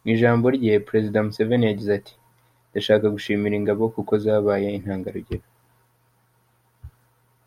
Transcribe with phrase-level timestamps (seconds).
[0.00, 2.14] Mu ijambo rye Perezida Museveni yagize ati:
[2.68, 5.44] “Ndashaka gushimira ingabo kuko zabaye intangarugero.